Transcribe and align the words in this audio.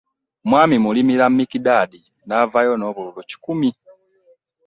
Mwami 0.47 0.75
Mulimira 0.83 1.25
Micdad 1.37 1.91
n'avaayo 2.27 2.73
n'obululu 2.77 3.21
kikumi 3.29 3.69